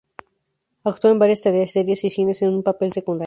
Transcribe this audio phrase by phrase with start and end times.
[0.83, 3.19] Actuó en varias teleseries y cines en un papel secundario.